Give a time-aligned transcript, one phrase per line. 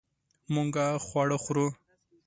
[0.53, 0.75] مونږ
[1.05, 1.67] خواړه خورو